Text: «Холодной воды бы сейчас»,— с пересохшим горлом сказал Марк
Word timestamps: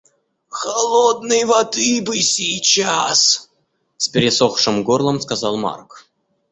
«Холодной 0.49 1.43
воды 1.45 2.01
бы 2.03 2.19
сейчас»,— 2.23 3.51
с 3.97 4.07
пересохшим 4.09 4.83
горлом 4.83 5.21
сказал 5.21 5.57
Марк 5.57 6.07